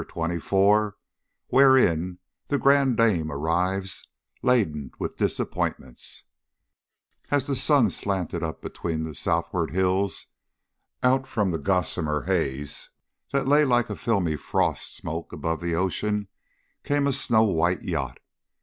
CHAPTER 0.01 0.39
XXIV 0.39 0.93
WHEREIN 1.49 2.17
"THE 2.47 2.57
GRANDE 2.57 2.97
DAME" 2.97 3.29
ARRIVES, 3.31 4.07
LADEN 4.41 4.89
WITH 4.97 5.17
DISAPPOINTMENTS 5.17 6.23
As 7.29 7.45
the 7.45 7.53
sun 7.53 7.91
slanted 7.91 8.41
up 8.41 8.63
between 8.63 9.03
the 9.03 9.13
southward 9.13 9.69
hills, 9.69 10.25
out 11.03 11.27
from 11.27 11.51
the 11.51 11.59
gossamer 11.59 12.23
haze 12.23 12.89
that 13.31 13.47
lay 13.47 13.63
like 13.63 13.95
filmy 13.95 14.37
forest 14.37 14.95
smoke 14.95 15.31
above 15.31 15.61
the 15.61 15.75
ocean 15.75 16.29
came 16.83 17.05
a 17.05 17.13
snow 17.13 17.43
white 17.43 17.83
yacht. 17.83 18.17